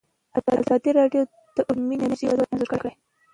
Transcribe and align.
ازادي 0.61 0.91
راډیو 0.99 1.21
د 1.55 1.57
اټومي 1.69 1.95
انرژي 2.01 2.25
وضعیت 2.27 2.49
انځور 2.51 2.69
کړی. 2.81 2.93